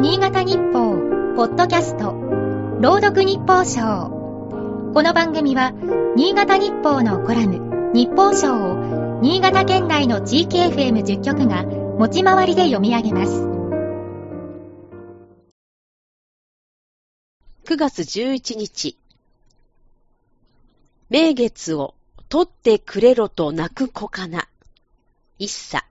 [0.00, 0.96] 新潟日報、
[1.36, 2.14] ポッドキャスト、
[2.80, 4.08] 朗読日報賞。
[4.94, 5.72] この番組は、
[6.16, 13.42] 新潟日報のコラム、日報賞を、新潟県内の地域 FM10 局が、持ち回りで読み上げます。
[17.66, 18.96] 9月11日。
[21.10, 21.94] 名月を
[22.30, 24.48] 取ってくれろと泣く子かな。
[25.38, 25.89] 一茶。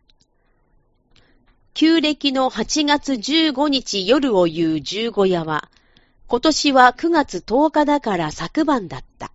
[1.79, 5.69] 旧暦の8月15日夜を言う十五夜は、
[6.27, 9.31] 今年は9月10日だから昨晩だった。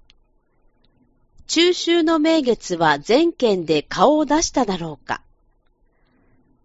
[1.47, 5.23] 中秋の名月は全県で顔を出しただろうか。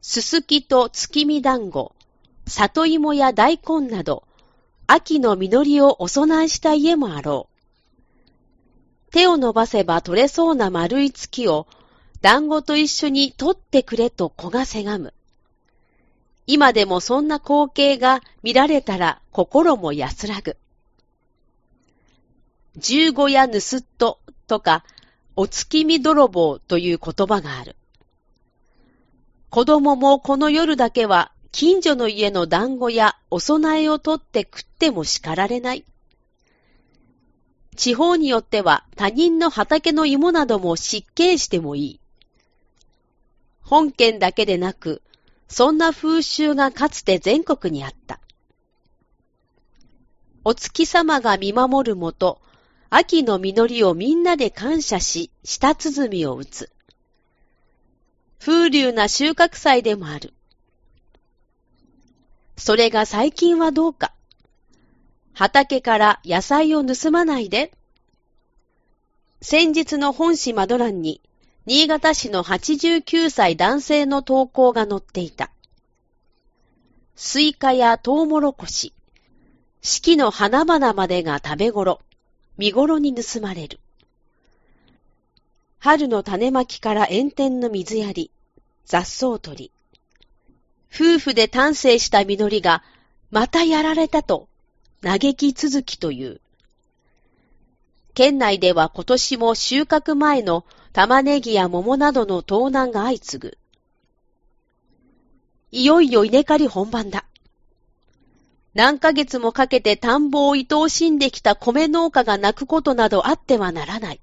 [0.02, 1.96] すすきと月見団子、
[2.46, 4.26] 里芋や大根など、
[4.86, 7.48] 秋の実りをお供えした家もあろ
[9.08, 9.12] う。
[9.12, 11.68] 手を伸ばせば取れそうな丸い月を、
[12.22, 15.14] 団子と一緒に取ってくれと子がせがむ。
[16.52, 20.58] 今でもそんな光景が見られたら心も安らぐ。
[22.76, 24.84] 十五夜盗っ人とか、
[25.36, 27.76] お月見泥棒という言葉がある。
[29.52, 35.86] 子供もこの夜だけは近所の家の団子やお供えをとって食っても叱られない。
[37.76, 42.00] 地方によっては他人の畑の芋なども失敬してもいい。
[43.62, 45.04] 本県だけでなく、
[45.50, 48.20] そんな風習がかつて全国にあった。
[50.46, 52.40] お月様が見守るもと、
[52.90, 56.72] 秋の実りをみんなで感謝し、舌鼓を打つ。
[58.40, 60.34] 風流な収穫祭でもある。
[62.56, 64.14] それが最近はどうか。
[65.34, 67.72] 畑から野菜を盗まないで。
[69.42, 71.22] 先日の本誌マドランに、
[71.70, 75.52] 新潟市の89歳男性の投稿が載っていた。
[77.16, 78.92] スイカやトウモロコシ、
[79.84, 82.02] 四季の花々までが食べ頃、
[82.58, 83.80] 見頃に盗まれる。
[85.78, 88.32] 春の種まきから炎天の水やり、
[88.88, 89.72] 雑草取り。
[90.92, 92.82] 夫婦で丹精した実りが、
[93.30, 94.50] またやられたと、
[95.04, 96.42] 嘆き続きという。
[98.20, 103.58] 県内では今年も収穫前の玉ねぎや桃などの盗難が相次ぐ。
[105.72, 107.24] いよいよ稲刈り本番だ。
[108.74, 114.20] 何ヶ月もかけて田んぼを愛おしんできた米農家が泣くことなどあってはならない。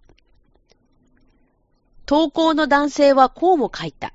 [2.04, 4.12] 投稿の男性はこうも書いた。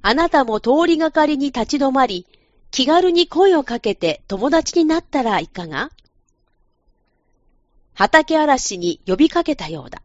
[0.00, 2.28] あなたも通りがかりに立ち止まり、
[2.70, 5.90] 気軽に声をかけて友達になったらいかが？
[7.94, 10.02] 畑嵐に呼びかけたようだ。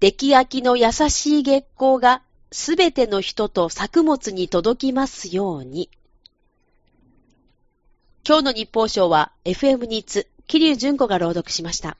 [0.00, 5.90] 出来焼きの優しい月光がすべての人と作物に届きますように。
[8.26, 11.96] 今日の日報賞は FM ニーツ、桐生純子が朗読しました。